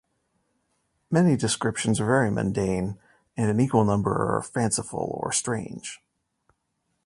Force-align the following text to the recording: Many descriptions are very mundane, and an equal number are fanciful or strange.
Many 1.11 1.37
descriptions 1.37 1.99
are 1.99 2.07
very 2.07 2.31
mundane, 2.31 2.97
and 3.37 3.51
an 3.51 3.59
equal 3.59 3.85
number 3.85 4.35
are 4.35 4.41
fanciful 4.41 5.19
or 5.21 5.31
strange. 5.31 5.99